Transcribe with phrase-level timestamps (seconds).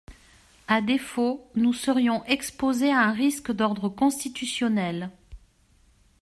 [0.67, 5.11] À défaut, nous serions exposés à un risque d’ordre constitutionnel.